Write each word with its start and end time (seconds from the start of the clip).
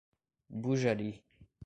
Bujari 0.61 1.11